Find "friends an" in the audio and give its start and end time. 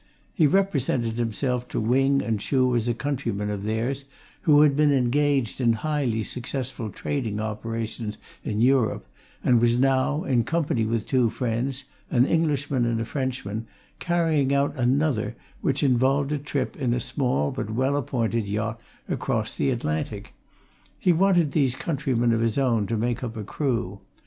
11.29-12.25